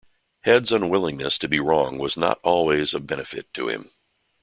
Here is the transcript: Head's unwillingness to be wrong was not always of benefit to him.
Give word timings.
Head's 0.39 0.71
unwillingness 0.71 1.37
to 1.37 1.47
be 1.47 1.59
wrong 1.59 1.99
was 1.99 2.17
not 2.17 2.39
always 2.41 2.95
of 2.95 3.05
benefit 3.05 3.53
to 3.53 3.67
him. 3.69 3.91